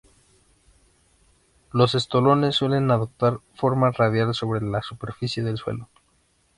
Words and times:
Los 1.71 1.93
estolones 1.93 2.55
suelen 2.55 2.89
adoptar 2.89 3.37
forma 3.53 3.91
radial 3.91 4.33
sobre 4.33 4.59
la 4.59 4.81
superficie 4.81 5.43
del 5.43 5.57
suelo. 5.59 5.89